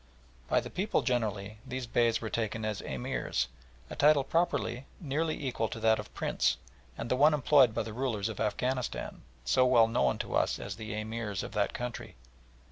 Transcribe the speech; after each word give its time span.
By 0.49 0.61
the 0.61 0.71
people 0.71 1.03
generally, 1.03 1.59
these 1.63 1.85
Beys 1.85 2.21
were 2.21 2.29
spoken 2.29 2.65
of 2.65 2.71
as 2.71 2.81
Emirs, 2.81 3.45
a 3.87 3.95
title 3.95 4.23
properly 4.23 4.87
nearly 4.99 5.39
equal 5.45 5.67
to 5.69 5.79
that 5.79 5.99
of 5.99 6.11
Prince, 6.15 6.57
and 6.97 7.07
the 7.07 7.15
one 7.15 7.35
employed 7.35 7.75
by 7.75 7.83
the 7.83 7.93
rulers 7.93 8.27
of 8.27 8.39
Afghanistan, 8.39 9.21
so 9.45 9.63
well 9.63 9.87
known 9.87 10.17
to 10.17 10.33
us 10.33 10.57
as 10.57 10.77
the 10.77 10.93
Ameers 10.95 11.43
of 11.43 11.51
that 11.51 11.75
country. 11.75 12.15